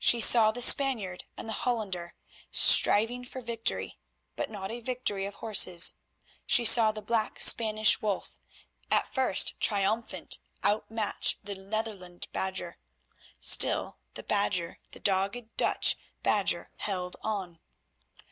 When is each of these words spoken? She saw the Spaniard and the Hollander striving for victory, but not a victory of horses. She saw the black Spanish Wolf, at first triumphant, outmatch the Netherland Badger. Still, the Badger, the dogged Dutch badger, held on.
She 0.00 0.18
saw 0.20 0.50
the 0.50 0.60
Spaniard 0.60 1.22
and 1.36 1.48
the 1.48 1.52
Hollander 1.52 2.16
striving 2.50 3.24
for 3.24 3.40
victory, 3.40 3.96
but 4.34 4.50
not 4.50 4.72
a 4.72 4.80
victory 4.80 5.24
of 5.24 5.34
horses. 5.36 5.94
She 6.46 6.64
saw 6.64 6.90
the 6.90 7.00
black 7.00 7.38
Spanish 7.38 8.02
Wolf, 8.02 8.40
at 8.90 9.06
first 9.06 9.60
triumphant, 9.60 10.40
outmatch 10.64 11.38
the 11.44 11.54
Netherland 11.54 12.26
Badger. 12.32 12.78
Still, 13.38 14.00
the 14.14 14.24
Badger, 14.24 14.80
the 14.90 14.98
dogged 14.98 15.56
Dutch 15.56 15.94
badger, 16.24 16.72
held 16.78 17.16
on. 17.22 17.60